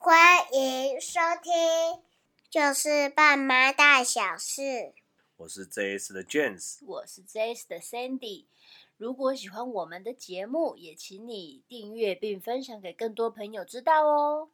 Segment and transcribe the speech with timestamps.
[0.00, 0.16] 欢
[0.52, 1.52] 迎收听，
[2.48, 4.94] 就是爸妈大小事。
[5.36, 8.46] 我是 JS 的 James，我是 JS 的 Sandy。
[8.96, 14.50] 如果喜欢我们的节目，也请你订阅并分享给更多朋友知道哦。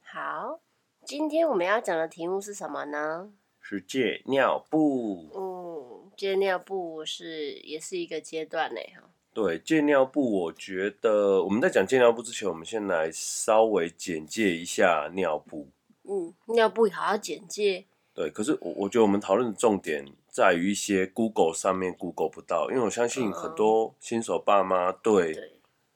[0.00, 0.60] 好，
[1.04, 3.34] 今天我们要讲的题目是什么呢？
[3.72, 5.30] 是戒尿布。
[5.34, 8.80] 嗯，戒尿布是也是一个阶段呢。
[8.94, 9.08] 哈。
[9.32, 15.68] 对，戒尿布，我觉得我们在讲戒尿布之前，我们先来稍微简介一下尿布。
[16.02, 17.86] 嗯，尿布好要简介。
[18.12, 25.34] 对，可是我我觉得我们讨论的重点在于一些 Google 上面 Google 不到，因为我相信很多新手爸妈对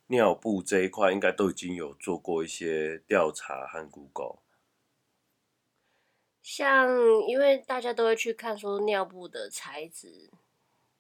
[0.06, 4.36] 尿布这一块应该都已经有做过一些调查和 Google。
[6.46, 6.88] 像，
[7.26, 10.30] 因为大家都会去看说尿布的材质，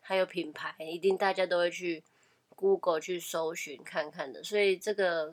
[0.00, 2.02] 还有品牌，一定大家都会去
[2.56, 5.28] Google 去搜寻看看的，所以这个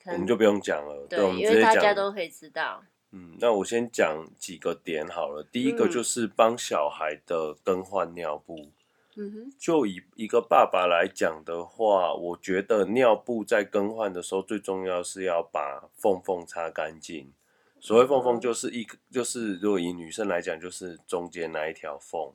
[0.00, 1.04] 可能我们就不用讲了。
[1.10, 2.84] 对，对因为大家都可以知道。
[3.10, 5.42] 嗯，那我先讲几个点好了。
[5.42, 8.70] 第一个就是帮小孩的更换尿布。
[9.16, 9.52] 嗯哼。
[9.58, 17.32] 就以一个爸爸来讲的话，我觉得尿布在更换的时候，最重要是要把缝缝擦干净。
[17.80, 22.30] 所谓缝缝就是一个，就是如果以女生来讲，就是中间那一条缝。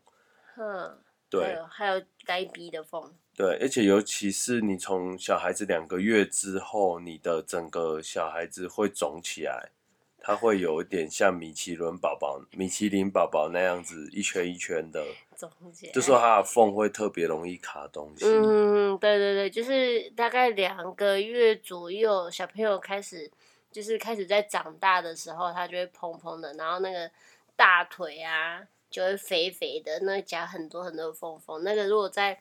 [0.58, 0.98] 嗯，
[1.30, 3.14] 对，还有还有该逼的缝。
[3.36, 9.70] 对，而且尤其是你从小孩子两个月之后，你的整个小孩子会肿起来，
[10.18, 15.06] 它会有一点像米其林宝宝、米其林宝宝那样子一圈一圈的，
[15.38, 18.26] 肿起来，就说它的缝会特别容易卡东西。
[18.26, 23.30] 嗯，对对对，就是大概两个月左右，小朋友开始。
[23.76, 27.12] 就是开始在长大的时候，它就会蓬蓬的，然后那个
[27.58, 31.62] 大腿啊就会肥肥的，那夹很多很多缝缝。
[31.62, 32.40] 那个如果在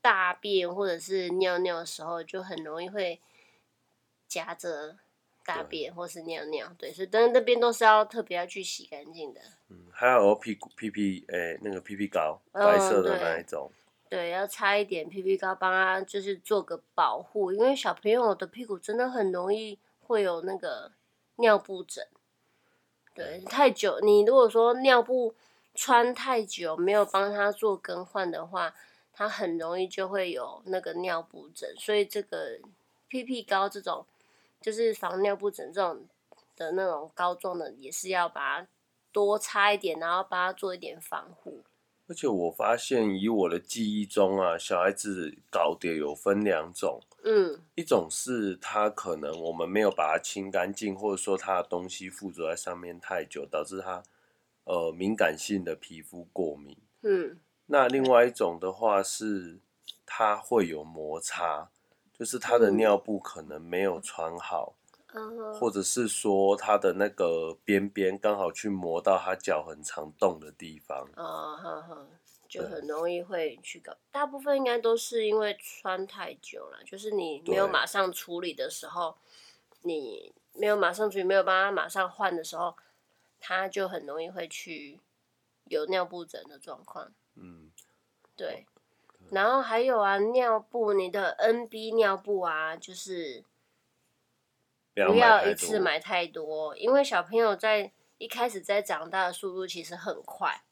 [0.00, 3.20] 大便或者是尿尿的时候，就很容易会
[4.28, 4.96] 夹着
[5.44, 6.72] 大便或是尿尿。
[6.78, 9.40] 对，所以但是那边都是要特别要去洗干净的。
[9.70, 13.68] 嗯，还有屁股屁屁诶，那个屁屁膏，白色的那一种。
[14.08, 19.76] 对，对，要擦一点屁屁膏，帮他就是做个保护，因为小朋友的屁股真的很容易。
[20.08, 20.90] 会有那个
[21.36, 22.08] 尿布疹，
[23.14, 25.34] 对，太久，你如果说尿布
[25.74, 28.74] 穿太久，没有帮他做更换的话，
[29.12, 31.76] 他很容易就会有那个尿布疹。
[31.76, 32.58] 所以这个
[33.06, 34.06] 屁屁膏这种，
[34.62, 36.06] 就是防尿布疹这种
[36.56, 38.68] 的那种膏状的，也是要把它
[39.12, 41.62] 多擦一点，然后帮他做一点防护。
[42.08, 54.02] 而且我发现，以我的记忆中啊，小孩子搞点有分两种，嗯，一种是他可能我们没有把它清干净，或者说他的东西附着在上面太久，导致他
[54.64, 59.58] 呃敏感性的皮肤过敏，嗯，那另外一种的话是
[60.06, 61.68] 他会有摩擦，
[62.18, 64.77] 就是他的尿布可能没有穿好。
[65.58, 72.06] 或者是说他的那个边边刚好去磨到他脚很常动的地方，啊哈哈，
[72.46, 73.96] 就很容易会去搞。
[74.12, 79.16] 大部分应该都是因为穿太久了，就是你没有马上处理的时候，
[79.80, 82.76] 你没有马上处理，没有帮他马上换的时候，
[83.40, 85.00] 他就很容易会去
[85.64, 87.10] 有尿布疹的状况。
[87.34, 87.70] 嗯，
[88.36, 88.66] 对。
[89.30, 93.42] 然后还有啊，尿布，你的 NB 尿布啊，就是。
[95.06, 100.62] 不要一次买太多，因为小朋友在一开始在长大的速度其实很快。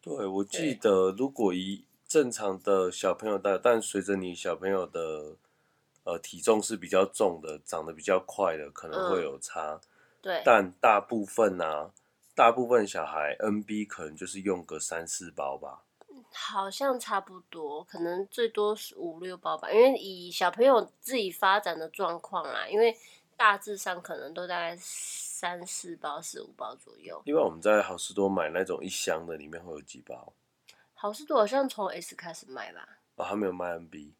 [0.00, 5.36] 对，我记得如果以正常的小朋友大，但随着你小朋友的
[6.04, 9.72] 呃体重是比较重的，长得比较快的，可能会有差。
[9.72, 9.80] 嗯、
[10.22, 11.90] 对，但大部分啊，
[12.34, 15.82] 大部分小孩 NB 可能就是用个三四包吧。
[16.30, 22.96] 好像差不多，可能最多是五六包吧，因为以小朋友自己发展的状况啊，因为。
[23.38, 27.22] 大致上可能都大概三四包、四五包左右。
[27.24, 30.34] 因为我们在好市多买那种一箱的，里面会有几包？
[30.92, 32.98] 好市多好像从 S 开始卖吧？
[33.14, 34.10] 哦，还没有卖 NB。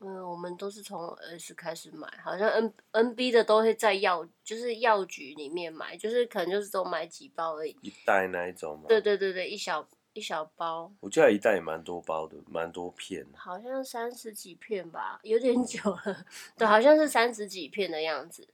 [0.00, 7.76] 嗯，我们都是从 S 开始买，好像 N NB 的都会在药，就是药局里面买，就是可能就是都买几包而已。
[7.82, 8.86] 一袋那一种吗？
[8.88, 9.86] 对对对对，一小。
[10.16, 13.26] 一小包，我记得一袋也蛮多包的，蛮多片。
[13.34, 16.24] 好像三十几片吧，有点久了。
[16.56, 18.48] 对，好像是三十几片的样子。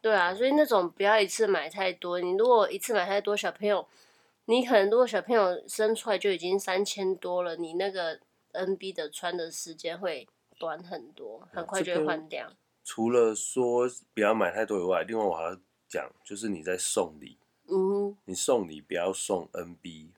[0.00, 2.18] 对啊，所以那种不要一次买太多。
[2.18, 3.86] 你如果一次买太多，小朋友，
[4.46, 8.18] 你可能如果小朋友生出来就已经三千多了，你那个
[8.54, 10.26] NB 的穿的时间会
[10.58, 12.50] 短很多，很快就会换掉。
[12.82, 17.36] 除了说不要买太多以外，另外我还要讲，就是你在送礼，
[17.68, 20.08] 嗯，你送礼不要送 NB。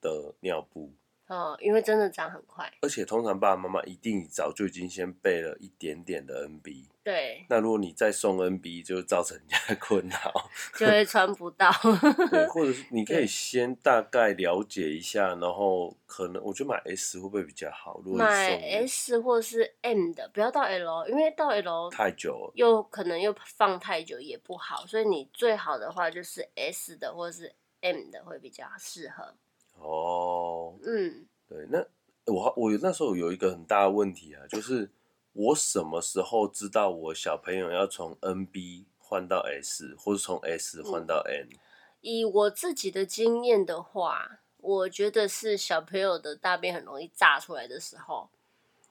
[0.00, 0.92] 的尿布，
[1.26, 2.72] 哦，因为真的长很快。
[2.82, 6.86] 而且通常爸爸妈妈一定早就已经先备了一点点的 NB。
[7.02, 7.46] 对。
[7.48, 11.70] 那如果你再送 NB，就造成人家困扰，就会穿不到。
[12.30, 18.00] 对，或者是 你可以先大概了解一下，然后可能我觉得买 S 会不会比较好？
[18.04, 18.50] 如果买
[18.84, 24.84] S 或是 M 的，不要到 L，因为到 L 太久了，又可能又放太久也不好。
[24.86, 29.34] 所以你最好的话就是 S 的或是 M 的会比较适合。
[29.80, 31.84] 哦，嗯，对，那
[32.26, 34.90] 我我那时候有一个很大的问题啊，就是
[35.32, 41.48] 我什么时候知道我小朋友要从 NB 换到 S，或者从 S 换到 N？
[41.50, 41.58] 嗯，
[42.02, 48.28] 以我自己的经验的话，我觉得是小朋友的大便很容易炸出来的时候，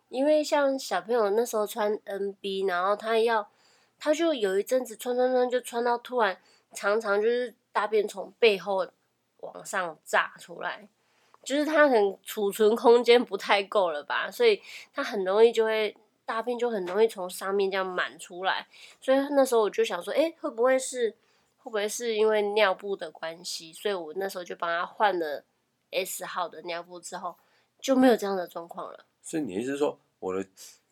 [0.09, 3.50] 因为像小朋友那时候穿 NB，然后他要，
[4.00, 6.38] 他就有一阵子穿穿穿就穿到突然
[6.74, 8.89] 常常就是大便从背后。
[9.41, 10.88] 往上炸出来，
[11.44, 14.62] 就是它可能储存空间不太够了吧，所以
[14.94, 15.95] 它很容易就会
[16.25, 18.68] 大便就很容易从上面这样满出来，
[19.01, 21.12] 所以那时候我就想说，哎、会不会是
[21.57, 23.74] 会不会是因为尿布的关系？
[23.74, 25.44] 所以我那时候就帮他换了
[25.91, 27.36] S 号的尿布之后，
[27.80, 29.06] 就没有这样的状况了。
[29.21, 30.45] 所以你意思是说我的？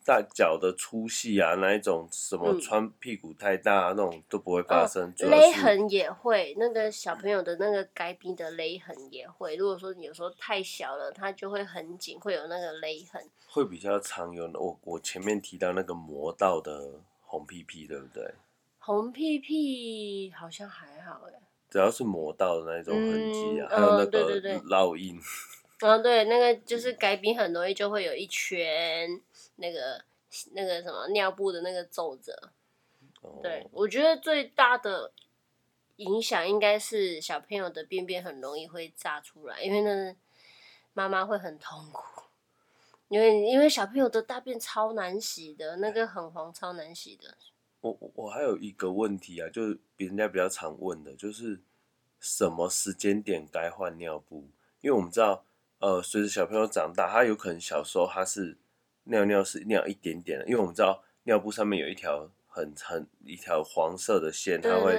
[0.08, 5.04] 大脚的粗细啊，那一种什么穿屁股太大、啊嗯、那种都不会发生。
[5.20, 9.58] 哦、勒痕也会，那个小朋友的那个该冰的勒痕也会。
[9.58, 13.22] 如果说你有时候太小了，它就会很紧，会有那个勒痕。
[13.50, 16.90] 会比较常有我我前面提到那个磨到的
[17.26, 18.34] 红屁屁，对不对？
[18.80, 21.34] 红屁屁好像还好哎。
[21.70, 25.20] 只要是磨到的那种痕迹啊、嗯，还有那个烙印。
[25.82, 29.22] 嗯、 哦，对，那个就是该逼很容易就会有一圈。
[29.58, 30.04] 那个
[30.54, 32.52] 那个什么尿布的那个皱褶
[33.22, 33.42] ，oh.
[33.42, 35.12] 对，我觉得最大的
[35.98, 40.16] 影响应该是小朋友的便便很容易会炸出来，因为呢
[40.94, 42.24] 妈妈会很痛苦，
[43.08, 47.36] 因为因为小朋友的大便超难洗的，那个很黄超难洗的。
[47.82, 51.60] 我我还有一个问题啊，就是别人家比较常问的，就是
[52.20, 54.48] 什么时间点该换尿布？
[54.82, 55.44] 因为我们知道，
[55.80, 58.58] 呃，随着小朋友长大，他有可能小时候他是。
[59.08, 64.96] 尿尿是尿一点点的，因为我们知道尿布上面有一条很很一条黄色的线，它会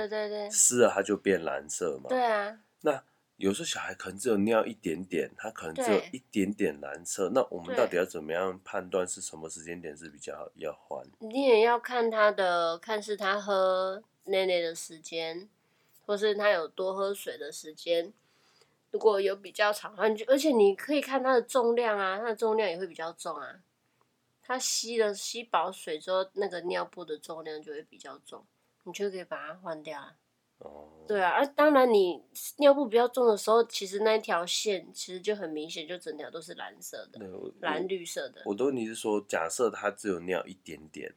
[0.50, 2.08] 湿了它就变蓝色嘛。
[2.08, 2.58] 对啊。
[2.80, 3.02] 那
[3.36, 7.30] 有时候小孩可能只有尿一点点，他可能只有一点点蓝色。
[7.32, 11.06] 那我们到底要怎么样判断是什么时间点是比较要换？
[11.20, 15.48] 你也要看他的，看是他喝奶奶的时间，
[16.04, 18.12] 或是他有多喝水的时间。
[18.90, 19.94] 如果有比较长，
[20.26, 23.54] 而且你可以看他的重量啊，他的重量也会比较重啊。
[24.48, 28.46] 它吸了吸饱水之后，那个尿布的重量就会比较重，
[28.84, 30.02] 你就可以把它换掉。
[30.56, 32.24] 哦，对啊，而当然你
[32.56, 37.20] 尿布比较重的时候，其实那一条线其实就很明显，就整条都是蓝色的，
[37.60, 38.40] 蓝绿色的。
[38.46, 41.14] 我的问题是说，假设它只有尿一点点，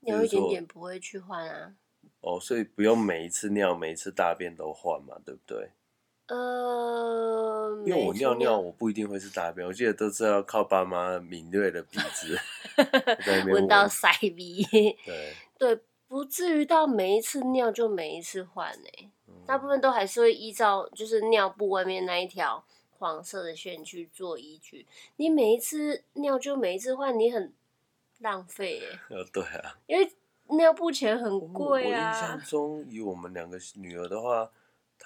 [0.00, 1.76] 尿一点点不会去换啊。
[2.20, 5.70] 哦，所以不用每一次尿、每一次大便都换嘛，对不对？
[6.32, 12.38] 呃，因为我尿尿，我不一定会是大便，我记得都是要靠爸妈敏锐的鼻子
[13.52, 14.64] 闻到塞鼻。
[15.04, 19.34] 对对，不至于到每一次尿就每一次换呢、欸嗯。
[19.46, 22.64] 大部分都还是会依照就是尿布外面那一条
[22.98, 24.86] 黄色的线去做依据。
[25.16, 27.52] 你每一次尿就每一次换，你很
[28.20, 28.98] 浪费哎、欸。
[29.14, 30.10] 呃，对啊，因为
[30.56, 32.08] 尿布钱很贵啊。
[32.08, 34.50] 我印象中，以我们两个女儿的话。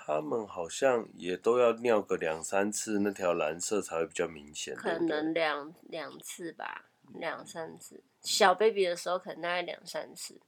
[0.07, 4.73] 他们好像也都要尿个两三次，那条蓝色才会比较明显。
[4.77, 6.85] 可能两两次吧，
[7.15, 8.05] 两三次。
[8.21, 10.41] 小 baby 的时候可能大概两三次，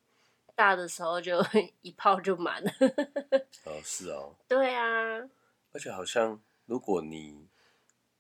[0.55, 1.45] 大的时候就
[1.83, 2.71] 一泡就满了。
[3.67, 4.37] 哦，是哦。
[4.47, 5.29] 对啊。
[5.73, 7.49] 而且好像，如果你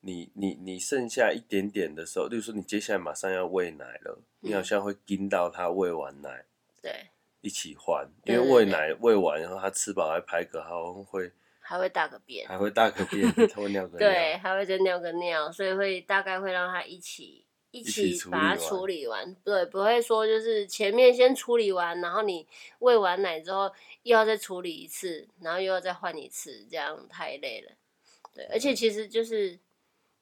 [0.01, 6.47] 你你你剩下一点点的时候，例如说你接下来马上要喂奶了，你好像会盯到他喂完奶。
[6.83, 7.11] 对。
[7.41, 11.31] 一起换，因为喂奶喂完，然后他吃饱还排嗝，好像会
[11.61, 22.47] 还会大个便，还会大个便， 他会尿个尿，对，还会再尿个尿，所以会大概会让他一起一起把它处理完，对，不会说就是前面先处理完，然后你
[22.81, 23.71] 喂完奶之后
[24.03, 27.73] 又要再处理一次，然后又要再换一次，这样太累了。
[28.35, 29.59] 对，而且其实就是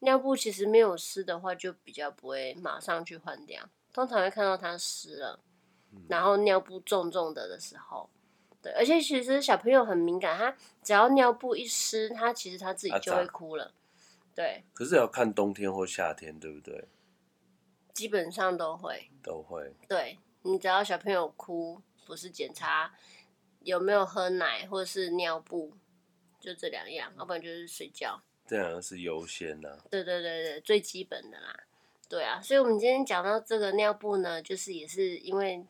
[0.00, 5.40] 尿布其实没有湿的话，就比较不会马上去换掉，通常会看到它湿了。
[6.08, 8.08] 然后尿布重重的的时候，
[8.62, 13.72] 对，而且其实小朋友很敏感，他只要尿布一湿，他其实他自己就会哭了，啊、
[14.34, 14.64] 对。
[14.74, 16.88] 可是要看冬天或夏天，对不对？
[17.94, 19.74] 基本上都会，都会。
[19.88, 22.94] 对，你只要小朋友哭，不是检查
[23.60, 25.72] 有没有喝奶或者是尿布，
[26.38, 28.22] 就这两样，要不然就是睡觉。
[28.46, 29.80] 这样是优先的。
[29.90, 31.65] 对对对对，最基本的啦。
[32.08, 35.64] 对啊，所以我们今天讲到这个尿布呢，就是也是因为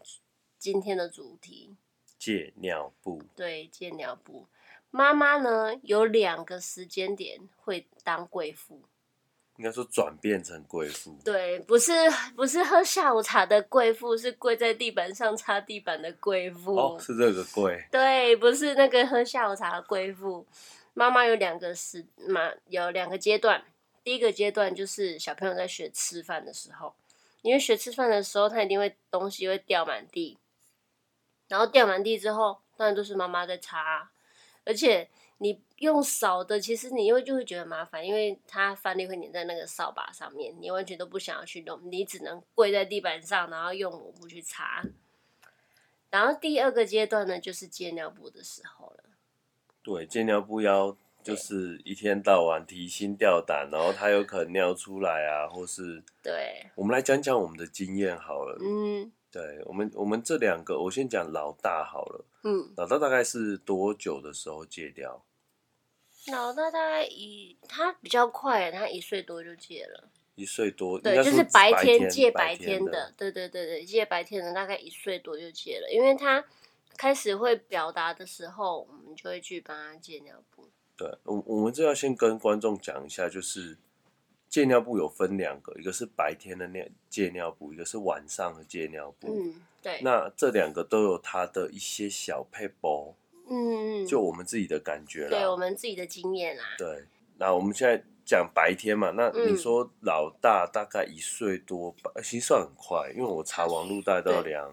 [0.59, 1.77] 今天的主题，
[2.19, 3.23] 戒尿布。
[3.35, 4.47] 对，戒尿布。
[4.91, 8.83] 妈妈呢，有两个时间点会当贵妇。
[9.59, 11.91] 应该说转变成贵妇，对，不是
[12.37, 16.77] 不是喝下午茶的贵妇，是跪在地板上擦地板的贵妇。
[16.77, 17.83] 哦，是这个贵。
[17.91, 20.47] 对，不是那个喝下午茶的贵妇。
[20.93, 23.65] 妈妈有两个时，妈有两个阶段。
[24.07, 26.95] 第一个阶段就是小朋友在学吃饭的时候，
[27.43, 30.39] 因为学吃饭的时候，他一定会东西会掉满地，
[31.49, 34.13] 然后掉满地之后，当然都是妈妈在擦，
[34.65, 35.11] 而且。
[35.39, 44.83] 你用扫的，其实你又就会觉得麻烦，因为它饭粒会粘在那个扫把上面，你完全都不想要去弄，你只能跪在地板上，然后用抹布去擦。
[46.09, 49.05] 然后第二个阶段呢，就是接尿布的时候了。
[49.83, 56.65] 对，接尿布要就是一天到晚提心吊胆，然后他有可能尿出来啊，或是 对。
[56.77, 58.57] 我们来讲讲我们的经验好了。
[58.61, 59.13] 嗯。
[59.29, 62.25] 对我们，我们这两个，我先讲老大好了。
[62.45, 65.27] 嗯，老大大概是多久的时候戒掉？
[66.33, 70.09] 老大大概一，他比较快，他一岁多就戒了。
[70.37, 76.43] 一岁多，对，就是白天戒白天的，对对对对，戒白天的大概一岁多就戒了，因为他
[76.97, 80.71] 开始会表达的时候，我们就会去帮他戒尿布。
[80.97, 83.77] 对，我我们这要先跟观众讲一下，就是。
[84.49, 89.27] 戒尿布有分两个，一个是白天的尿戒尿布，一个是晚上的戒尿布。
[89.29, 90.01] 嗯，对。
[90.03, 93.13] 那这两个都有它的一些小配包。
[93.51, 94.07] 嗯嗯。
[94.07, 95.31] 就我们自己的感觉啦。
[95.31, 96.65] 对，我们自己的经验啦。
[96.79, 97.05] 对，
[97.37, 104.73] 那我们现在讲白天嘛，那你说老大大概一岁多吧，其实算很快，因为我查网路大概都要两。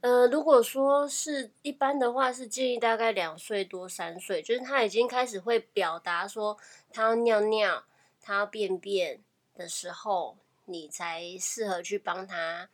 [0.00, 6.56] 呃，如果说是一般的话，是建议大概两岁多三岁，就是他已经开始会表达说
[6.92, 7.84] 他要尿尿。
[8.20, 9.22] 他要便便
[9.54, 10.36] 的时候，
[10.66, 12.68] 你才适合去帮他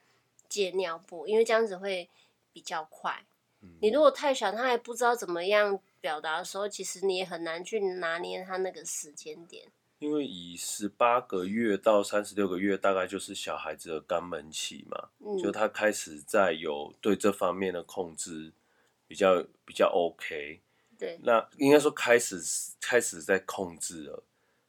[0.48, 2.10] 戒尿布，因为这样子会
[2.52, 3.24] 比较快。
[3.60, 3.78] 嗯。
[3.80, 9.68] 你如果太小，他还不知道怎么样表达的时候，其实你也很难去拿捏他那个时间点。
[10.04, 18.52] 因为以十八个月到三十六个月，大概就是小孩子的肛门期嘛，嗯，就他开始在有对这方面的控制
[19.08, 20.60] 比较比较 OK。
[20.98, 22.38] 对，那应该说开始
[22.82, 24.22] 开始在控制了。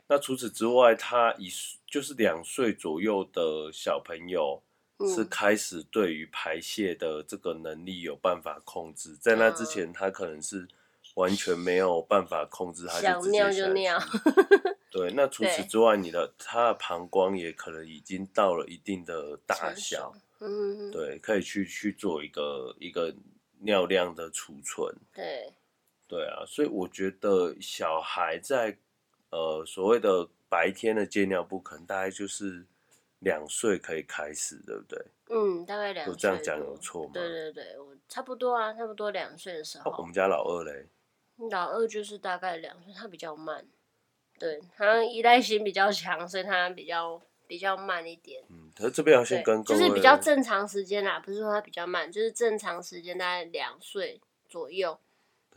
[0.07, 1.49] 那除此之外，他一
[1.85, 4.63] 就是两岁左右的小朋友，
[5.13, 9.11] 是开始对于排泄的这个能力有办法控制。
[9.11, 10.65] 嗯、在那之前，他可能是
[11.15, 13.99] 完全没有办法控制，他就直接想尿就尿。
[14.95, 23.13] 对，那除此之外，你的他的膀胱也可能已经到了一定的大小，嗯，对，可以去去做一个一个
[23.59, 24.95] 尿量的储存。
[25.13, 25.53] 对，
[26.07, 28.77] 对啊，所以我觉得小孩在。
[29.31, 32.65] 呃，所谓的白天的戒尿布，可能大概就是
[33.19, 35.05] 两岁可以开始，对不对？
[35.29, 36.13] 嗯，大概两岁。
[36.13, 37.11] 我这样讲有错吗？
[37.13, 39.91] 对对对，我差不多啊，差不多两岁的时候。
[39.91, 40.87] 哦，我们家老二嘞？
[41.51, 43.65] 老二就是大概两岁，他比较慢，
[44.39, 48.43] 对，他依赖性比较强，所以他比较比较慢一点。
[48.49, 54.99] 嗯，可是这边要先跟各位，就是比较正常时间啦，不是说他比较慢，就是正常时间大概两岁左右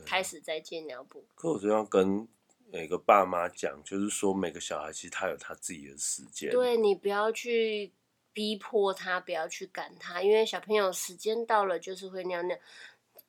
[0.05, 1.25] 开始在戒尿布。
[1.35, 2.29] 可我这样跟。
[2.71, 6.51] 每个爸妈讲，就是说每个小孩其实他有他自己的时间。
[6.51, 7.91] 对，你不要去
[8.35, 12.55] 逼迫他，不要去赶他，因为小朋友时间到了就是会尿尿，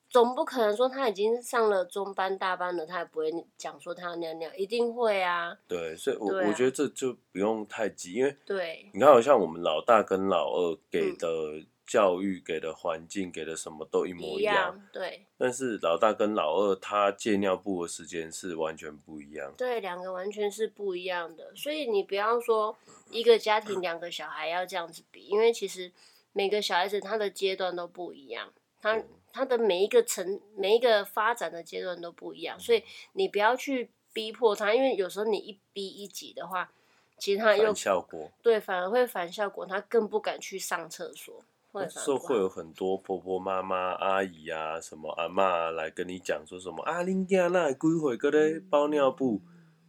[0.09, 5.57] 总不可能说他已经上了中班大班了，他也不会讲说他要尿尿，一定会啊。
[5.67, 11.27] 对，所以我，我、啊、我觉得这就不用太急，因为对，你看，好像我们老大跟老二给的。
[11.27, 15.25] 嗯教育给的环境给的什么都一模一样，一样，对。
[15.39, 21.51] 但是老大跟老二他借尿布的时间是完全不一样，对，两个完全是不一样的。
[21.55, 22.77] 所以你不要说
[23.09, 25.91] 一个家庭两个小孩要这样子比，因为其实
[26.31, 29.01] 每个小孩子他的阶段都不一样，他
[29.31, 32.83] 他的每一个层每一个发展的阶段都不一样，所以
[33.13, 36.71] 你不要去逼迫他，因为有时候你一逼一挤的话，
[37.17, 41.43] 其实他又反效果，对，反而会反效果，他更不敢去上厕所。
[41.88, 49.39] 说会有很多婆婆妈妈、阿姨啊、什么阿嬷来跟你讲说什么啊，林家那几岁个咧包尿布？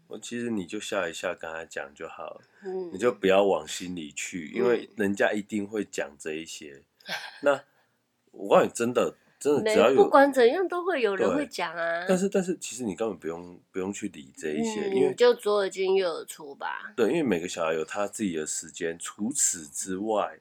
[0.06, 2.40] 我其实你就笑一笑跟他讲就好了，
[2.92, 6.82] 你就不要往心里去，因为人家一定会讲这一些。
[7.42, 7.64] 那
[8.32, 12.04] 我告诉你，真的真的，只要有不管怎样都会有人会讲啊。
[12.06, 16.92] 但是但是，其实你根本不用不用去理这一些，因为就左耳进右耳出吧。
[16.94, 18.96] 对，因为每个小孩有他自己的时间。
[18.98, 20.38] 除此之外。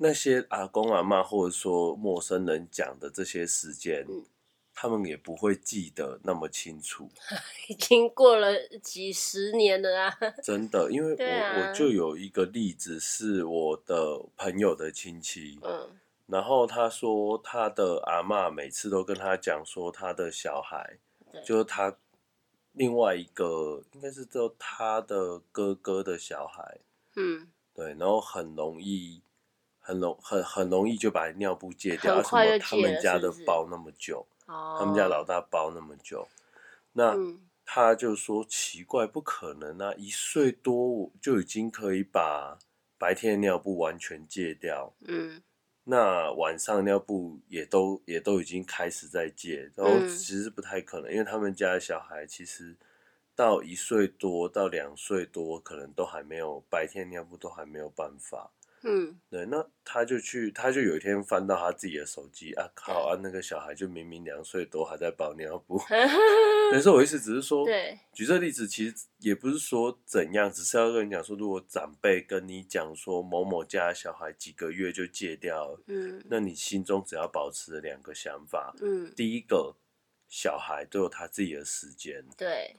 [0.00, 4.06] 那些阿公阿妈或者说陌生人讲的这些时间，
[4.72, 7.10] 他们也不会记得那么清楚。
[7.66, 10.16] 已经过了几十年了啊！
[10.40, 15.90] 真的，因为我、啊、我就有一个例子，是我的朋友的亲戚，嗯，
[16.28, 20.98] 然后他说他的阿妈每次都跟他讲说他的小孩，
[21.44, 21.96] 就是他
[22.72, 26.78] 另外一个应该是叫他的哥哥的小孩，
[27.16, 29.20] 嗯，对，然后很容易。
[29.80, 34.26] 很容很很容易就把尿布戒掉，什么他们家的包那么久？
[34.46, 36.28] 他们家老大包那么久，
[36.92, 39.94] 那、嗯、他就说奇怪，不可能啊！
[39.96, 42.58] 一岁多就已经可以把
[42.98, 45.42] 白天的尿布完全戒掉，嗯，
[45.90, 52.76] 那晚上尿布也都也都已经开始在戒，然后其实不太可能，嗯、因为他们家的小孩其实
[53.34, 58.50] 到一岁多到两岁多，可能都还没有白天尿布都还没有办法。
[58.82, 65.80] 嗯，对，那他就去，他就有一天翻到他自己的手机啊，靠啊，那个小孩就明明两岁多还在包尿布。
[66.70, 79.74] 但是我意思只是说，对，举这个例子其实也不是说怎样，只是要跟你讲说，如果长辈跟你讲说某某家小孩几个月就戒掉了，嗯，那你心中只要保持两个想法，嗯，第一个
[80.28, 82.76] 小孩都有他自己的时间，对，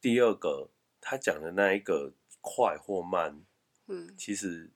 [0.00, 0.68] 第二个
[1.00, 3.42] 他讲的那一个快或慢，
[3.88, 4.70] 嗯，其实。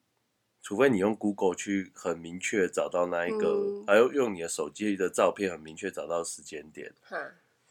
[0.64, 7.18] 除非你用 Google 去很明确找到那一个，嗯、还有用你的手机的照片很明确找到时间点，哈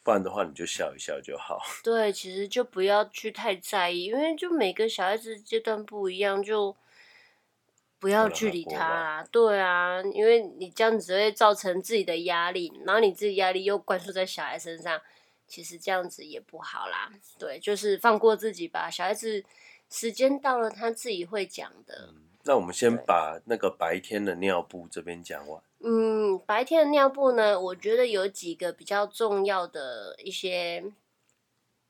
[0.04, 1.60] 不然的话你就笑一笑就好。
[1.84, 6.76] 对，其实就不要去太在意，因为就每个小孩子阶段不一样，就
[7.98, 9.28] 不要去理他啦。
[9.32, 15.02] 对啊，因为你这样子只会造成自己的压力，然后你自己压力又灌输在小孩身上，
[15.48, 17.12] 其实这样子也不好啦。
[17.40, 19.44] 对，就是放过自己吧，小孩子
[19.90, 22.10] 时间到了，他自己会讲的。
[22.14, 25.62] 嗯那我们先把那个白天的尿布这边讲完。
[25.80, 30.84] 嗯，白天的尿布呢，我觉得有几个比较重要的一些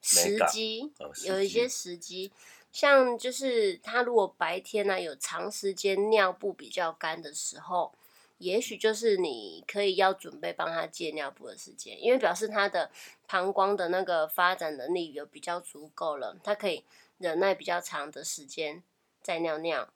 [0.02, 2.32] 时机，哦、有一些时机，
[2.72, 7.94] 像就是他如果白天呢、啊、有长时间尿布比较干的时候，
[8.38, 12.92] 也许就是你可以要准备帮他戒尿布的时间，因为表示他的
[13.28, 16.84] 膀胱的那个发展能力有比较足够了，他可以
[17.18, 18.84] 忍耐比较长的时间
[19.22, 19.88] 再尿尿。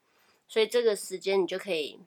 [0.48, 2.00] 所以这个时间你就可以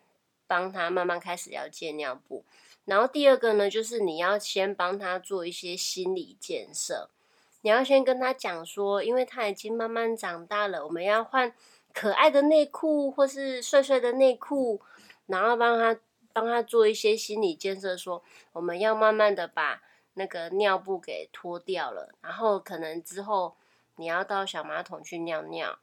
[0.46, 2.44] 帮他慢慢开始要戒尿布，
[2.84, 7.10] 然后第二个呢，就是你要先帮他做一些心理建设，
[7.60, 11.54] 你要先跟他讲说，因为他已经慢慢长大了，我们要换
[11.92, 14.80] 可爱的内裤或是帅帅的内裤，
[15.26, 16.00] 然后帮他
[16.32, 18.22] 帮他做一些心理建设，说
[18.52, 19.82] 我们要慢慢的把
[20.14, 23.56] 那个尿布给脱掉了，然后可能之后
[23.96, 25.78] 你要到小马桶去尿尿。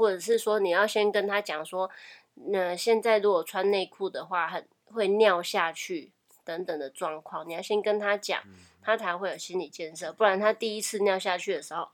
[0.00, 1.90] 或者是说，你要先跟他讲说，
[2.32, 6.10] 那现在如果穿内裤的话，很会尿下去
[6.42, 8.42] 等等的状况，你要先跟他讲，
[8.80, 10.10] 他才会有心理建设。
[10.10, 11.86] 不然他第一次尿下去的时候，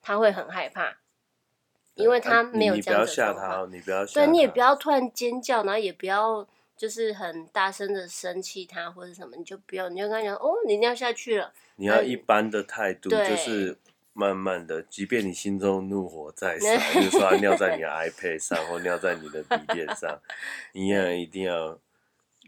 [0.00, 0.96] 他会很害怕，
[1.96, 3.70] 因为他没有这样子的状况。
[3.70, 11.52] 你不要吓他，对，你也不要突然尖叫，然后也不要就是很大声的生气他或者什么，你就不要，你就跟他讲哦，你尿下去了。
[11.76, 13.76] 你要一般的态度，就是。
[14.12, 20.20] 慢慢的，即便你心中怒火再 烧，比如说他尿在你的 iPad 上，或尿在你的笔电上，
[20.74, 21.78] 你也一定要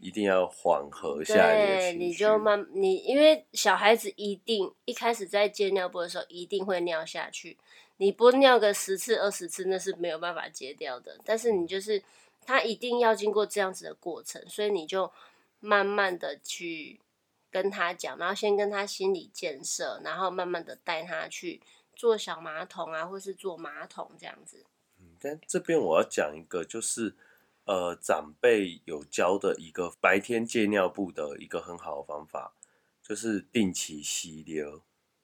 [0.01, 2.05] 一定要缓和下来你的。
[2.07, 7.57] 你就慢，你因为小孩子一定一开始在戒尿布的时候一定会尿下去，
[7.99, 11.19] 你不尿个十次二十次那是没有办法戒掉的。
[11.25, 12.03] 但是你就是
[12.45, 15.11] 他一定要经过这样子的过程，所以你就
[15.61, 16.99] 慢慢的去。
[17.53, 21.61] 跟他讲，然后先跟他心理建设，然后慢慢的带他去
[21.95, 24.65] 做小马桶啊，或是坐马桶这样子。
[24.99, 27.15] 嗯，但这边我要讲一个，就是
[27.67, 32.55] 呃，长辈有教的一个白天戒尿布的一个很好的方法，
[33.03, 34.83] 就是定期吸溜。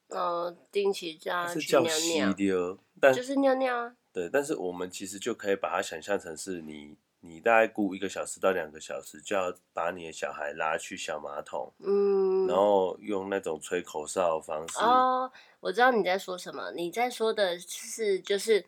[0.09, 3.97] 呃，定期这样是叫吸溜，但就是尿尿啊。
[4.13, 6.99] 对，但是我们其实就可以把它想象成是你。
[7.21, 14.79] 你大概顾一个小时到两个小时，就要把你的小孩拉去小马桶，嗯，然后用那种吹口哨的方式。
[14.79, 16.71] 哦，我知道你在说什么。
[16.73, 18.65] 你在说的是，就是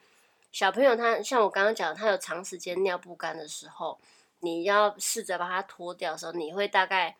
[0.51, 4.01] 小朋友他像我刚刚讲，他有长时间尿不干的时候，
[4.41, 7.17] 你要试着把它脱掉的时候，你会大概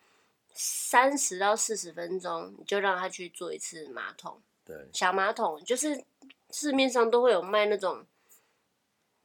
[0.53, 4.37] 三十到四十分钟，你就让他去做一次马桶。
[4.65, 6.03] 对，小马桶就是
[6.49, 8.05] 市面上都会有卖那种。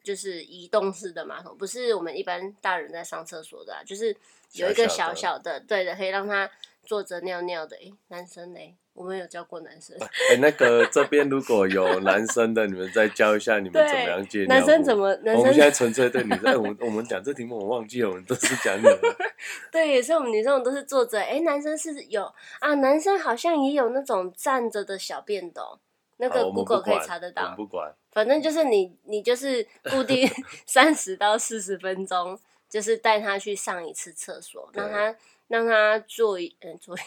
[0.07, 4.15] 就是移动式的马桶，不是我们一般大人在上厕所的啊，就是
[4.53, 6.49] 有一个小小的，对的，可以让他
[6.85, 7.75] 坐着尿尿的。
[7.75, 8.59] 哎，男生呢？
[8.93, 9.97] 我们有教过男生。
[10.31, 14.47] 哎，那个这边如果有男生的，你们再教一下你们怎么样戒尿。
[14.47, 15.13] 男生怎么？
[15.17, 16.45] 男生我们现在纯粹对女生。
[16.45, 19.15] 哎，我们我们讲这题目我忘记了，我们都是讲女的。
[19.69, 21.19] 对，也是我们女生都是坐着。
[21.19, 22.23] 哎，男生是有
[22.61, 25.77] 啊，男生好像也有那种站着的小便斗，
[26.17, 27.53] 那个 Google 可以查得到。
[27.55, 30.29] 不管，反正就是你，你就是固定
[30.67, 32.37] 三十到四十分钟，
[32.69, 35.15] 就是带他去上一次厕所，让他。
[35.49, 36.99] 让他做一嗯做一，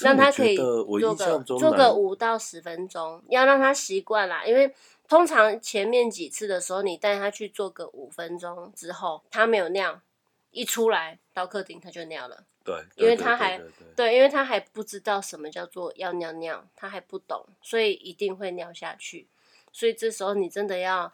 [0.00, 4.44] 让他可以做个做个五到十分钟，要让他习惯啦。
[4.46, 4.72] 因为
[5.08, 10.00] 通常前面几次的时候，你带他去做个五分钟之后，他没有尿，
[10.52, 12.44] 一出来到客厅他就尿了。
[12.64, 13.60] 对，因为他还
[13.96, 19.26] 对，因为他还不知道什么叫做要尿尿，他还不懂，所以一定会尿下去。
[19.72, 21.12] 所以这时候你真的要。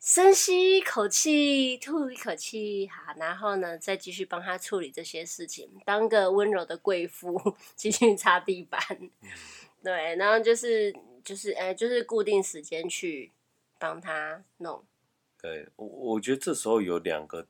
[0.00, 8.80] 深吸一口气，吐一口气，哈，然后呢，再继续帮他处理这些事情，当个温柔的贵妇，继续擦地板，
[9.82, 13.32] 对，然后就是就是哎，就是固定时间去
[13.76, 14.84] 帮他弄。
[15.42, 17.44] 对，我我觉得这时候有两个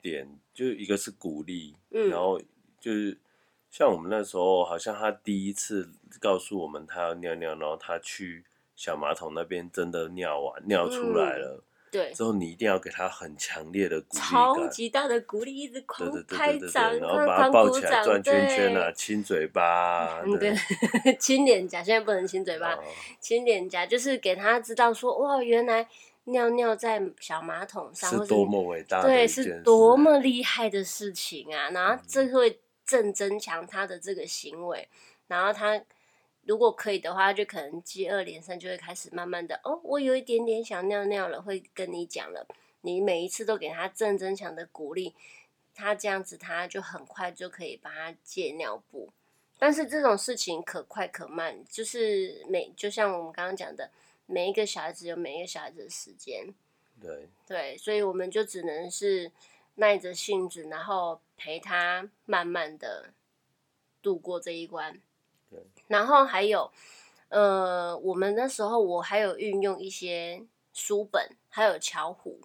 [0.00, 2.40] 点，就一个是鼓励，嗯，然后
[2.80, 3.18] 就是
[3.70, 5.88] 像我们那时候，好像他第一次
[6.18, 11.58] 告诉我们他要尿尿，然后他去小马桶那边真的尿完，尿出来了。
[11.60, 11.62] 嗯
[11.92, 20.54] 对，之后你一定要给他很强烈的鼓励，超级大的鼓励，一直狂拍掌，然后把他抱起来转圈圈啊，亲嘴巴， 对，
[21.02, 22.78] 对亲脸颊，现在不能亲嘴巴，
[23.18, 25.88] 亲脸颊就是给他知道说，哇，原来
[26.26, 34.88] 尿尿在小马桶上是多么伟大的，对，是多么厉害的事情啊，然后这会正增强他的这个行为，
[35.28, 35.84] 然后他。
[36.44, 42.46] 如果可以的话，就可能接二连三就会开始慢慢的哦，我有一点点想尿尿了，会跟你讲了。
[42.80, 45.14] 你每一次都给他正增强的鼓励，
[45.74, 49.10] 他这样子他就很快就可以帮他戒尿布。
[49.58, 53.90] 但是这种事情可快可慢，就是每就像我们刚刚讲的，
[54.24, 56.46] 每一个小孩子有每一个小孩子的时间。
[57.00, 59.30] 对对，所以我们就只能是
[59.74, 63.14] 耐着性子，然后陪他慢慢的
[64.02, 65.00] 度过这一关。
[65.48, 66.70] 对然后还有，
[67.30, 72.38] 呃，我们那时候我还有运用一些书本，还有巧虎。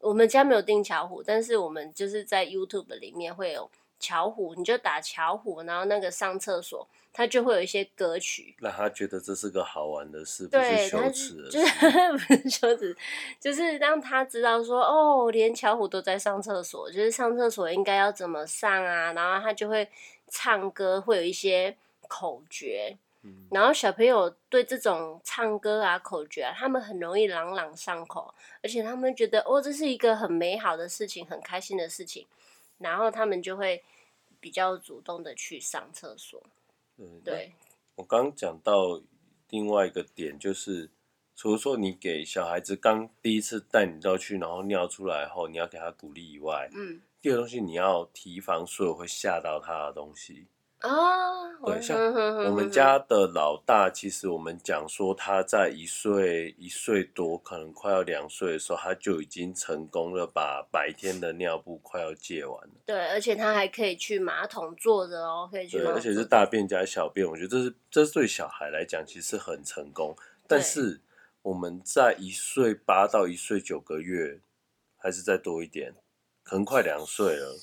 [0.00, 12.94] 我们家没有订巧虎，但是我们就是在 YouTube 里面会有巧虎，你就打巧虎，然后那个上厕所，它就会有一些歌曲，让他觉得这是个好玩的事，不是羞耻就是 不是羞耻，
[13.40, 19.88] 就是让他知道说，哦，连巧虎都在上厕所，就是上厕所应该要怎么上啊，然后他就会
[20.28, 21.74] 唱歌，会有一些。
[22.08, 22.96] 口诀，
[23.50, 32.24] 然后小朋友对这种唱歌啊、口诀啊，他们很容易朗朗上口，而且他们觉得哦，这是一个很美好的事情，很开心的事情，
[32.78, 33.82] 然后他们就会
[34.38, 36.40] 比较主动的去上厕所。
[36.98, 37.52] 嗯，对。
[37.96, 39.00] 我刚讲到
[39.50, 40.90] 另外一个点，就是
[41.34, 50.46] 除了说你给小孩子刚第一次带你到去，然后尿出来后，你要给他鼓励以外，嗯，第二个东西你要提防所有会吓到他的东西。
[50.80, 51.98] 啊，oh, 对，像
[52.44, 62.74] 我们家的老大，其实我们讲说他在一岁一岁多，可能快要两岁的时候，他就已经成功了，把白天的尿布快要戒完了。
[62.84, 65.78] 对，而且他还可以去马桶坐着哦，可以去。
[65.78, 70.14] 对，而且是大便加小便，我觉得这是这是对小孩来讲其实很成功。
[70.46, 71.00] 但是
[71.40, 74.40] 我们在一岁八到一岁九个月，
[74.98, 75.94] 还是再多一点，
[76.44, 77.56] 可能快两岁了。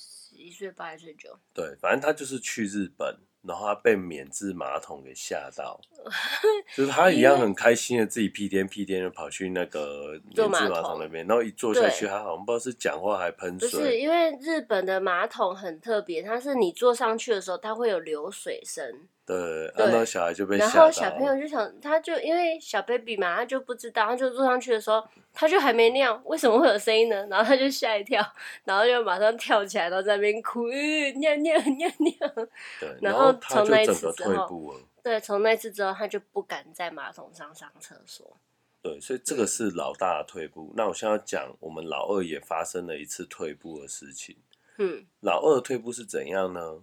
[0.44, 5.80] 一岁八，一岁九，对，反正他就是去日本，然后他被免治马桶给吓到，
[6.76, 13.70] 就是他一样很开心的自己屁颠屁颠的跑去那个免治马桶那边，然后一坐下去，他好像不知道是讲话还喷水。
[13.70, 19.08] 不是，因为日本的马桶很特别，它是你坐上去的时候，它会有流水声。
[19.26, 20.74] 对，然后小孩就被吓到。
[20.74, 25.02] 然后小朋友就想，他就因为小 baby 嘛，他就不知道，他就坐上去的时候，
[25.34, 27.26] 他就还没尿，为什么会有声音呢？
[27.28, 28.22] 然后他就吓一跳，
[28.66, 32.48] 然后就马上跳起来，然后在那边哭，尿尿尿尿。
[32.82, 38.36] 对，然后从那一次之后，对，从那次之后，他就不敢在马桶上上厕所。
[38.82, 40.74] 对，所以这个是老大的退步。
[40.76, 44.36] 那我现在要讲，我们老二也发生了一次退步的事情。
[44.78, 46.82] 嗯，老二的退步是怎样呢？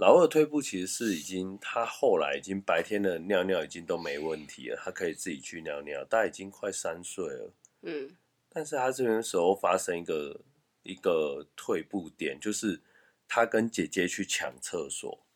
[0.00, 7.52] 老二退步其实是已经，他后来已经白天的尿尿已经都没问题了，他可以自己去尿尿，他已经快三岁了。
[7.82, 8.16] 嗯，
[8.48, 10.40] 但是他这边时候发生一个
[10.84, 12.80] 一个退步点，就是
[13.28, 15.26] 他跟姐姐去抢厕所。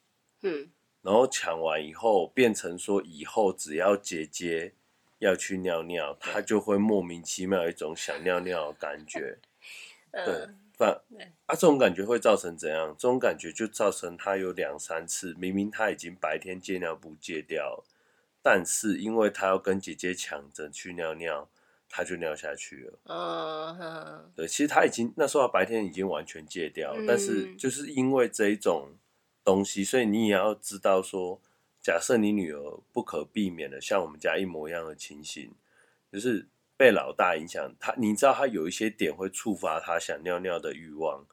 [0.41, 0.71] 嗯，
[1.03, 4.73] 然后抢完以后，变成说以后只要姐姐
[5.19, 9.37] 要去尿尿，他就会莫名其妙有一种想尿尿的感觉。
[10.11, 10.49] 对，
[10.85, 11.01] 反
[11.47, 12.95] 啊，这种感觉会造成怎样？
[12.99, 17.85] 这种感觉就造成他有两三次，明明他已经白天戒尿布戒掉，
[18.43, 21.49] 但是因为他要跟姐姐抢着去尿尿，
[21.89, 24.31] 他就尿下去了。
[24.35, 28.91] 对，其实他已经那时候白天已经完全戒掉，嗯，但是就是因为这一种
[29.43, 31.41] 东西，所以你也要知道说，
[31.83, 35.53] 假设你女儿不可避免的像我们家一模一样的情形，
[36.11, 36.47] 就是。
[36.77, 41.25] 被老大影响，他你知道他有一些点会触发他想尿尿的欲望，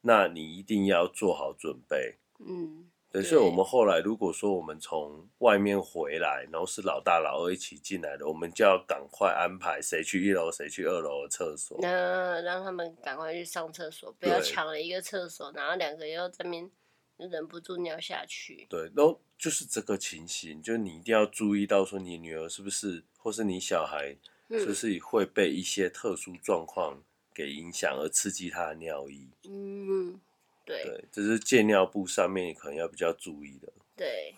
[0.00, 2.18] 那你一定要做好准备。
[2.40, 11.78] 嗯，对，所以我们后来如果说我们从外面回来，然后是老大老二一起进来的，我们就要赶快安排谁去一楼，谁去二楼的厕所。
[11.80, 16.70] 那让他们赶快去上厕所，不要抢了一个厕所，然后两个又在那边
[17.16, 18.66] 忍不住尿下去。
[18.68, 24.16] 对，然后就是这个情形，就是你一定要注意到说你女儿是不是，或是你小孩。
[24.48, 27.02] 就是会被一些特殊状况
[27.34, 29.28] 给影响而刺激他的尿意。
[29.44, 30.18] 嗯，
[30.64, 33.72] 对，对，这是借尿布上面可能要比较注意的。
[33.94, 34.36] 对，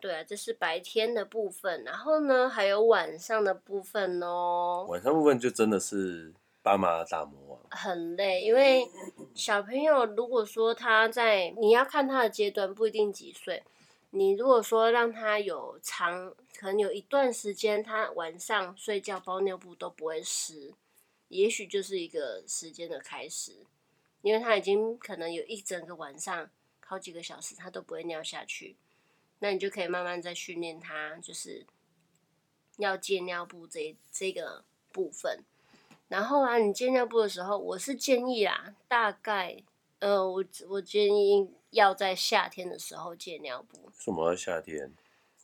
[0.00, 4.86] 对啊，这是白天的部分，然后呢，还有晚上的部分哦。
[4.88, 6.32] 晚上部分就真的是
[6.62, 8.86] 爸妈大魔王，很累，因为
[9.34, 13.62] 小朋友如果说他在，你要看他的阶段，不一定几岁。
[14.10, 20.74] 你如果说让他有长，可能有一段时间，他晚上睡觉包尿布都不会湿，
[21.28, 23.64] 也许就是一个时间的开始，
[24.22, 28.76] 因为他已经可能有一整个晚上，好几个小时他都不会尿下去，
[29.38, 31.64] 那你就可以慢慢再训练他，就是
[32.78, 35.44] 要戒尿布这这个部分。
[36.08, 39.62] 然后啊，你戒尿布的时候，我是建议啊，大概，
[40.00, 41.50] 呃，我我建议。
[41.70, 43.78] 要在夏天的时候戒尿布。
[43.96, 44.90] 什么夏天？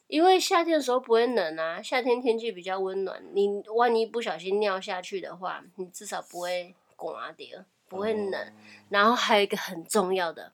[0.08, 3.22] 因为夏天的时候不会冷啊，夏天天气比较温暖。
[3.32, 8.34] 你万一不小心尿下去的话，你至少不会刮掉，不会冷。
[8.34, 8.52] 哦。
[8.88, 10.50] 然后还有一个很重要的，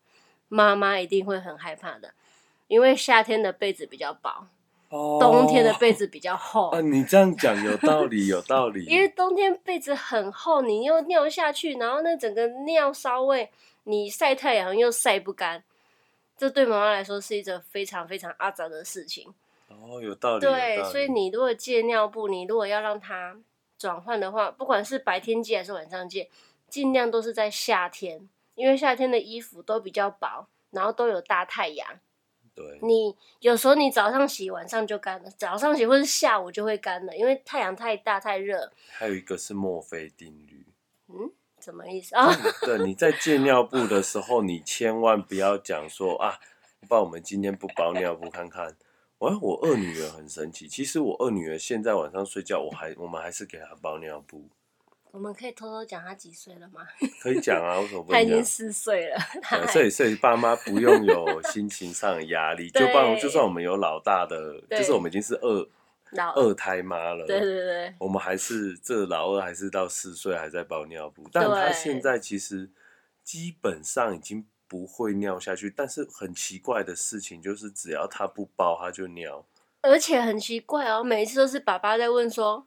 [0.49, 2.13] 妈妈一定会很害怕的，
[2.69, 4.47] 因为夏天的被子比较薄，
[4.91, 6.69] 哦，冬天的被子比较厚。
[6.69, 8.85] 啊，你这样讲有道理，有道 理。
[8.85, 13.51] 因为冬天被子很厚，你又尿下去，然后那整个尿骚味。
[13.85, 15.65] 你晒太阳又晒不干，
[16.37, 19.35] 这对妈妈来说是一个非常非常阿杂的事情。
[19.69, 20.41] 哦，有道理。
[20.41, 23.37] 对，所以你如果借尿布，你如果要让它
[23.79, 26.31] 转换的话，不管是白天借还是晚上借，
[26.69, 31.99] 尽量都是在夏天，因为夏天的衣服都比较薄，然后都有大太阳。
[32.55, 32.79] 对。
[32.83, 38.71] 你有时候你早上洗，晚上就干了；早上洗或是下午就会干了，因为太阳太大太热。
[38.91, 40.67] 还有一个是墨菲定律。
[41.09, 41.33] 嗯。
[41.63, 42.29] 什么意思啊？
[42.63, 46.39] 对，你在借尿布的时候，你千万不要讲说啊，
[46.89, 48.77] 爸，我们今天不包尿布看看。
[49.19, 54.49] 我我二女儿很神奇，其实我二女儿现在晚上睡觉，我还我们还是给她包尿布。
[55.13, 56.81] 我们可以偷偷讲她几岁了吗？
[57.23, 58.21] 可以讲啊，为什么不讲？
[58.21, 59.19] 她已经四岁了。
[59.69, 65.69] 所以所以爸妈不用有心情上的压力，就帮就算我们有老大的，就是我们已经是二。
[66.35, 72.71] 二胎妈了，对对对，我们还是这老二还是到四岁还在包尿布，但他现在其实
[73.25, 79.47] 基本上已经不会尿下去，但是很奇怪的事情就是只要他不包他就尿，
[79.81, 82.67] 而且很奇怪哦，每一次都是爸爸在问说，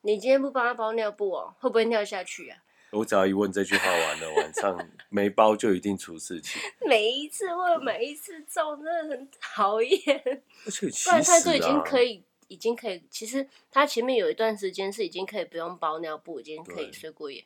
[0.00, 2.58] 你今天不帮他包尿布哦，会不会尿下去啊？
[2.92, 12.24] 我只要一问这句话完了，晚上没包就一定出事情， 每一次问每一次中，真的很讨厌，而且其实他都已经可以。
[12.52, 17.44] 已经可以，其实他前面有一段时间是已经可以不用包尿布，已经可以睡过夜。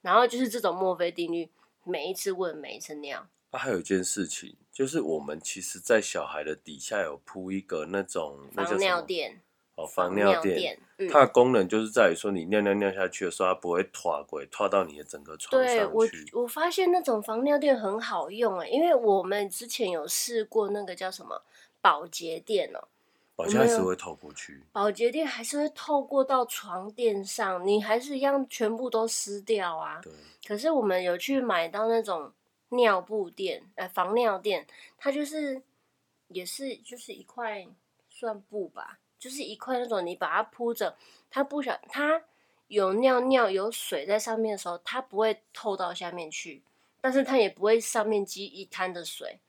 [0.00, 1.48] 然后就是这种墨菲定律，
[1.84, 3.26] 每一次问，每一次尿。
[3.50, 9.40] 啊，还有一件事情，就是我们其实，在小孩的底下有铺一个那种防尿垫。
[9.76, 15.78] 哦，防尿垫，嗯，它的功能就是在于说，你尿尿尿下去的时候，它不会拖过，拖到你的整个床上去。
[15.78, 15.86] 对，
[16.32, 21.42] 我我发现那种防尿垫很好用哎，因为我们之前有试过那个叫什么
[21.82, 22.88] 保洁垫哦。
[23.36, 30.00] 保洁还是会透过去，保洁垫还是会透过到床垫上，你还是一样全部都湿掉啊。
[30.02, 30.10] 对。
[30.48, 32.32] 可是我们有去买到那种
[32.70, 35.60] 尿布垫，呃，防尿垫，它就是
[36.28, 37.66] 也是就是一块
[38.08, 40.96] 算布吧，就是一块那种，你把它铺着，
[41.30, 42.22] 它不想它
[42.68, 46.62] 有尿尿有水在上面的时候，它不会透到下面去，
[47.02, 49.40] 但是它也不会上面积一滩的水，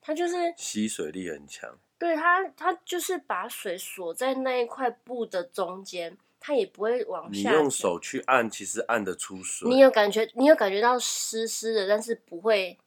[0.00, 1.78] 它就是吸水力很强。
[2.06, 7.50] 对它，它就是把水锁在那一块布的中间，它也不会往下。
[7.50, 9.68] 你用手去按，其实按得出水。
[9.68, 12.78] 你有感觉，你有感觉到湿湿的，但是不会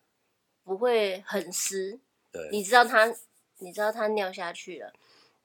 [0.64, 2.00] 不会很湿。
[2.32, 3.14] 对，你知道它，
[3.58, 4.94] 你知道它尿下去了，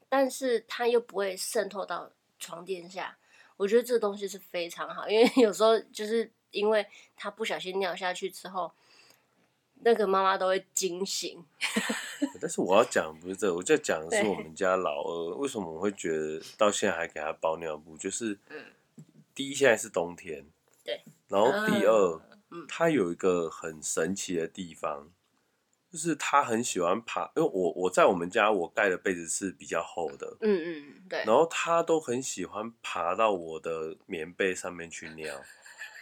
[0.08, 2.08] 但是它又不会渗透到
[2.38, 3.18] 床垫下。
[3.56, 8.70] 我觉得这东西是非常好，因为有时候就是因为它不小心尿下去之后，
[9.84, 11.44] 那个妈妈都会惊醒。
[12.40, 17.96] 但是我要讲不是这个，我在讲的是我们家老二，为什么我会觉得到现在还给他包尿布？
[17.96, 18.38] 就是，
[19.34, 20.44] 第一现在是冬天，
[20.82, 22.20] 对，然后第二，
[22.68, 25.10] 他有一个很神奇的地方。
[25.92, 35.40] 就是他很喜欢爬，因为我我在我们家我盖的被子是比较厚的，嗯嗯对，然后他都很喜欢爬到我的棉被上面去尿，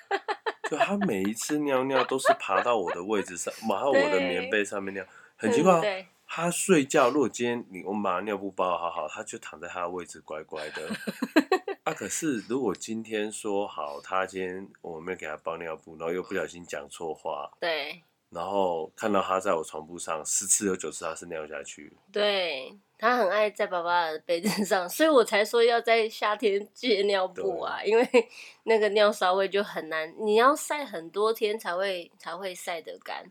[0.72, 5.04] 就他每一次尿尿都是爬到我的位置上，爬到我的棉被上面尿，
[5.36, 5.78] 很奇怪。
[5.80, 10.88] 嗯、他睡觉如果今天你我们把他尿布包好好，他就躺在他的位置乖乖的。
[11.84, 18.02] 啊，可是如果今天说好，他今天我们没有给他包尿布，然后又不小心讲错话，对。
[18.30, 21.92] 然后看到他在我床铺上，十次有九次他是尿下去。
[22.10, 28.08] 对，他很爱在爸爸的被子上，所以我才说要在夏天戒尿布啊，因为
[28.62, 33.24] 那个尿骚味就很难，你要晒很多天才会才会晒得干。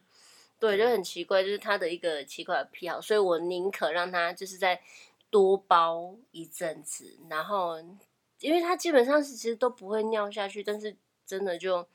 [0.60, 4.82] 对，就很奇怪，就是他的一个奇怪的癖好，所以我宁可让他就是再
[5.30, 7.78] 多包一阵子，然后
[8.42, 10.94] 因为他基本上是其实都不会尿下去，但是
[11.26, 11.88] 真的就。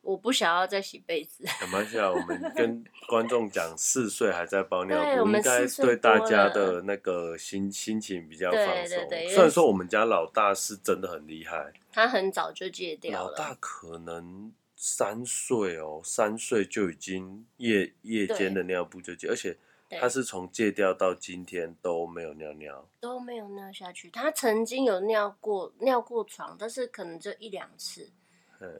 [0.00, 1.44] 我不想要再洗被子。
[1.60, 8.74] 没关系啊，我们跟 观众讲，四岁还在包尿布，应该对大家的那个心心情比较放松。
[8.74, 13.30] 对对对，虽然说我们家老大是真的很厉害，他很早就戒掉了。
[13.30, 19.58] 老大可能三岁哦，三岁就已经夜夜间的尿布就戒，而且
[20.00, 24.08] 他是从戒掉到今天都没有尿尿，都没有尿下去。
[24.10, 28.10] 他曾经有尿过尿过床，但是可能就一两次。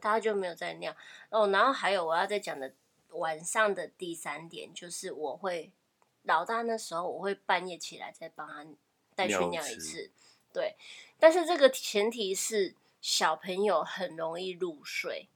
[0.00, 0.94] 他就没有再尿。
[1.30, 2.72] 哦，然后还有我要再讲的
[3.10, 5.72] 晚上的第三点就是我会
[6.24, 8.66] 老大那时候我会半夜起来再帮他
[9.14, 10.10] 带去尿一次，
[10.52, 10.76] 对，
[11.18, 15.28] 但是这个前提是小朋友很容易入睡，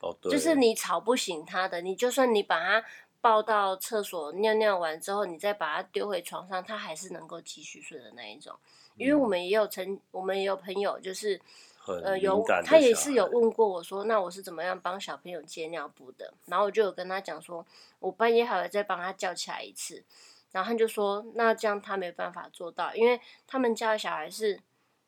[0.00, 2.84] 哦，对，就是你吵不醒他的，你就算你把他
[3.20, 8.58] 抱到厕所尿尿完之后，你再把他丢回床上，他还是能够继续睡的那一种，
[8.96, 11.40] 因为我们也有曾我们也有朋友就是。
[11.84, 16.32] 呃，有他也是有问过我说，那我是怎么样帮小朋友戒尿布的？
[16.46, 17.66] 然后我就有跟他讲说，
[17.98, 20.04] 我半夜还会再帮他叫起来一次。
[20.52, 24.60] 然后他就说，那这样他没办法做到，因为他们家的小孩是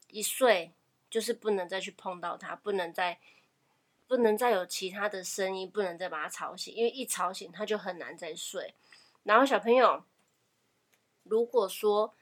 [0.09, 0.73] 一岁
[1.09, 3.21] 就是不能再去碰到他，不能再
[4.09, 8.75] 不能再有其他的声音，不能再把他吵醒，因为一吵醒他就很难再睡。
[9.23, 10.03] 然后小朋友
[11.23, 12.13] 如果说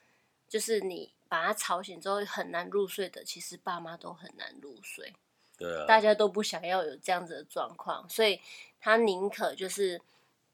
[0.47, 1.13] 就是你。
[1.33, 5.15] 把他吵醒之后很难入睡的，其实爸妈都很难入睡。
[5.57, 8.39] 对啊，大家都不想要有这样子的状况，所以
[8.79, 9.99] 他宁可就是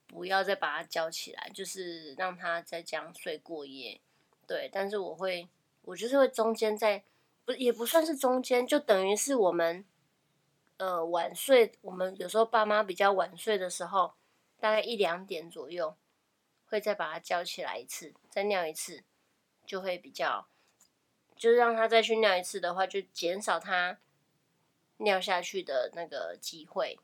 [0.06, 4.00] 不要再把他叫起来，就是让他再这样睡过夜。
[4.46, 5.48] 对，但是我会，
[5.82, 7.02] 我就是会中间在，
[7.44, 9.84] 不也不算是中间，就等于是我们
[10.76, 14.14] 呃晚睡，我们有时候爸妈比较晚睡的时候，
[14.60, 15.96] 大概一两点左右，
[16.66, 19.02] 会再把他叫起来一次，再尿一次，
[19.66, 20.46] 就会比较。
[21.38, 23.98] 就是让他再去尿一次的话，就减少他
[24.98, 26.98] 尿下去的那个机会。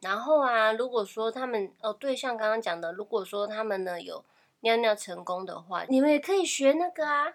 [0.00, 4.24] 然后啊，如果说他们哦，对，像刚刚讲的，如果说他们呢有
[4.60, 7.34] 尿尿成功的话，你们也可以学那个啊，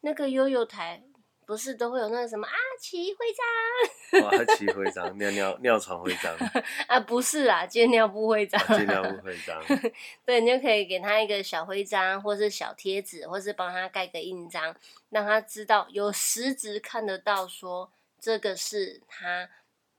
[0.00, 1.02] 那个悠悠台。
[1.50, 4.30] 不是都会有那个什么阿奇徽章？
[4.30, 6.32] 阿奇徽章，尿尿尿床徽章
[6.86, 7.00] 啊？
[7.00, 8.64] 不是啦，戒尿布徽章。
[8.68, 9.60] 戒尿布徽章。
[10.24, 14.72] 对，你就可以给他一个小徽章，或是小贴纸，或是帮他盖个印章，
[15.08, 19.50] 让他知道有实质看得到，说这个是他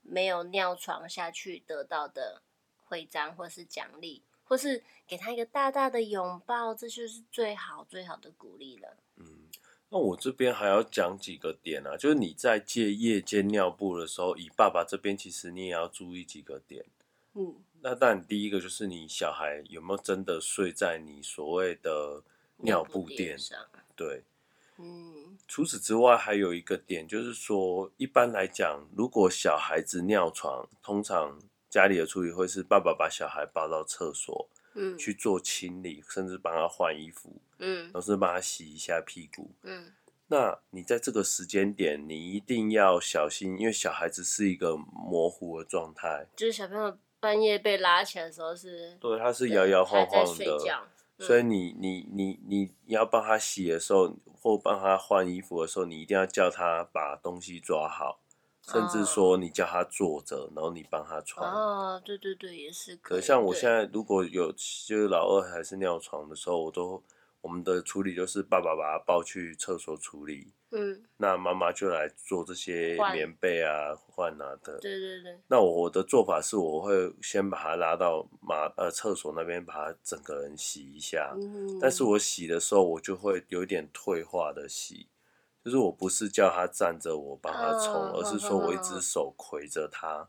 [0.01, 2.41] 没有尿床下去得到的
[2.85, 8.95] 徽章，或是奖励，或是给他一个大大的拥抱，这就是最好最好的鼓励了。
[9.17, 9.49] 嗯。
[9.93, 16.85] 那我这边还要讲几个点啊，就是你在借夜间尿布的时候，以爸爸这边其实你也要注意几个点。
[17.33, 22.23] 嗯，那当然第一个就是你小孩有没有真的睡在你所谓的
[22.57, 23.59] 尿布垫上？
[23.93, 24.23] 对，
[24.77, 25.37] 嗯。
[25.45, 31.37] 除此之外，还有一个点就是说，一般来讲，如果小孩子尿床，通常
[31.69, 34.47] 家里的处理会是爸爸把小孩抱到厕所。
[34.73, 39.93] 嗯，去做清理，甚至帮他换衣服，嗯，或是帮他洗一下屁股，嗯。
[40.27, 50.57] 那你在这个时间点，你一定要小心，因为小孩子是一个模糊的状态，就是小朋友半夜被拉起来的时候是，对，他是摇摇晃晃的，
[51.17, 58.21] 嗯、所以你你你你你要帮他洗的时候，或帮他换衣服的时候，你一定要叫他把东西抓好。
[58.63, 61.49] 甚至说你叫他坐着，然后你帮他穿。
[61.51, 63.19] 哦，对对对，也是可以。
[63.19, 64.57] 可像我现在如果有就
[64.97, 67.03] 是老二还是尿床的时候，我都
[67.41, 70.53] 我们的处理就是爸爸把他抱去厕所处理。
[70.73, 74.79] 嗯，那妈妈就来做这些棉被啊换啊的。
[74.79, 75.37] 对对对。
[75.47, 81.33] 那我的做法是，我会先把他拉到马呃厕所那边，把他整个人洗一下。
[81.35, 81.77] 嗯。
[81.81, 85.07] 但是我洗的时候，我就会有一点退化的洗。
[85.63, 90.27] 就是我不是叫他站着我帮他冲，而是说我一只手魁着他，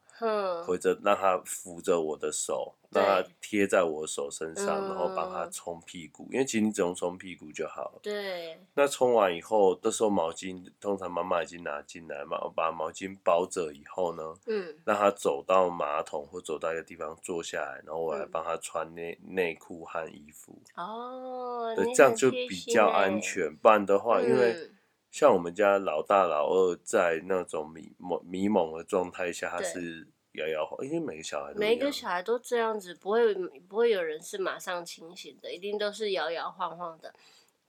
[0.67, 6.29] 携着让他扶着我的手，让他贴在我手身上，然后帮他冲屁股。
[6.31, 8.01] 因为其实你只用冲屁股就好了。
[8.03, 8.61] 对。
[8.75, 20.59] 那冲完以后，这时候毛巾通常妈妈已经拿进来嘛，我把毛巾包着以后呢，嗯，让他走到马桶或走到一个地方坐下来，然后我来帮他穿内内裤和衣服。
[20.77, 21.73] 哦。
[21.75, 23.57] 对，这样就比较安全。
[23.57, 24.71] 不然的话，因为
[25.13, 33.35] 像我们家老大老二在那种迷蒙迷蒙的状态下，他是摇摇晃，因为每个小孩都每个小孩都这样子，不会
[33.69, 37.15] 不会有人是马上清醒的，一定都是摇摇晃晃的。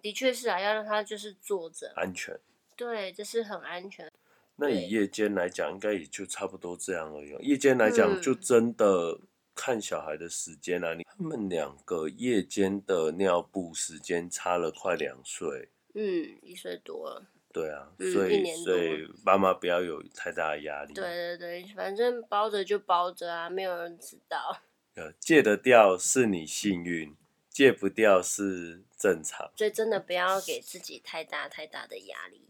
[0.02, 2.40] 的确是啊，要让他就是坐着安全。
[2.78, 4.10] 对，这是很安全。
[4.56, 7.36] 那以夜间来讲，应该也就差不多这样而已。
[7.46, 9.20] 夜间来讲，就真的
[9.54, 10.94] 看小孩的时间啊。
[10.94, 15.70] 你他们两个夜间的尿布时间差了快两岁。
[15.94, 17.26] 嗯，一岁多了。
[17.54, 20.94] 对啊，所以、嗯、所以妈妈不要有太大的压力。
[20.96, 24.58] 对对对，反正包着就包着啊，没有人知道。
[24.98, 27.16] 呃戒得掉是你幸运，
[27.50, 29.52] 戒不掉是正常。
[29.56, 32.42] 所以真的不要给自己太大太大的压力。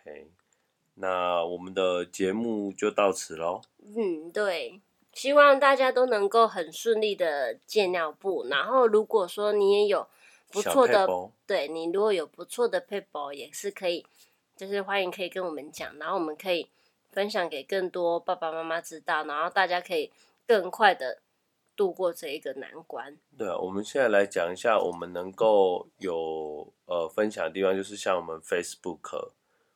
[0.00, 0.30] OK，
[0.94, 3.60] 那我们的节目就到此喽。
[3.78, 4.80] 嗯，对，
[5.12, 8.46] 希望大家都能够很顺利的戒尿布。
[8.48, 10.08] 然后如果说你也有。
[10.54, 11.08] 不错的，
[11.46, 14.04] 对，你如果有不错的配包，也是可以，
[14.62, 16.68] 就是欢迎可以跟我们讲，然后我们可以
[17.10, 20.08] 分享给更多爸爸妈妈知道，然后大家可以
[20.46, 21.20] 更快的
[21.74, 23.18] 度过这一个难关。
[23.36, 29.30] 对啊，我们现在来讲一下，我们能够有呃分享的地方，就是像我们 Facebook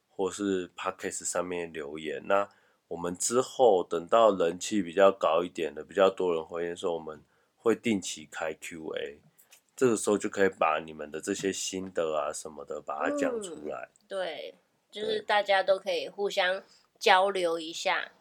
[0.08, 2.24] 或是 Podcast 上面留言。
[2.28, 2.48] 那
[2.86, 7.20] 我们之后等到人气比较高一点的，比较多人回应的时候，我们
[7.56, 9.16] 会定期开 QA。
[9.74, 13.90] 这个时候就可以把你们的这些心得啊什么的，把它讲出来。
[13.92, 14.06] 嗯。
[14.08, 14.54] 对，
[14.90, 16.62] 就是大家都可以互相
[16.98, 18.12] 交流一下，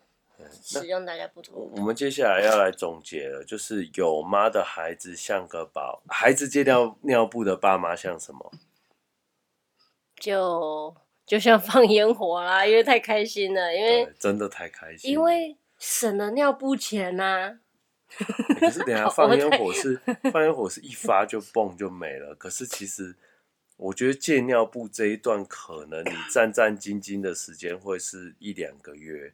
[0.61, 1.71] 使用大家不同。
[1.75, 8.51] 我们接下来要来总结了，就是有妈的孩子像个宝，孩子戒掉尿布的爸妈像什么？
[10.19, 10.95] 就
[11.25, 17.59] 就像放烟火啦，因为太开心了，因为真的太开心，因为省了尿布钱呐、啊。
[18.59, 19.99] 可是等下 放烟火是
[20.31, 22.33] 放烟火是一发就蹦就没了。
[22.35, 23.15] 可是其实
[23.77, 29.33] 我觉得戒尿布这一段可能你 战战兢兢的时间会是一两个月，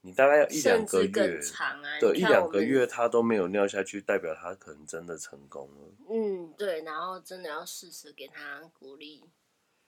[0.00, 5.92] 你大概要一两个月，啊、对，一两个月他都没有尿下去，代表他可能真的成功了。
[6.08, 9.24] 嗯，对，然后真的要适时给他鼓励。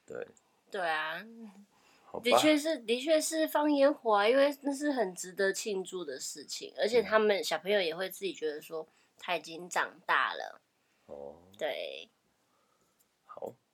[0.05, 0.27] 对，
[0.71, 1.25] 对啊。
[2.23, 10.61] 的确是，的确是放烟火啊，因为那是很值得庆祝的事情，而且他们小朋友也会自己觉得说他已经长大了。
[11.07, 12.09] 哦，对。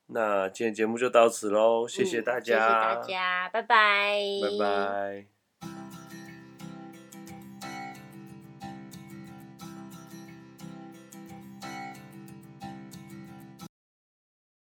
[0.07, 5.34] 好，那今天节目就到此喽，谢谢大家，嗯，谢谢大家，拜拜，拜拜。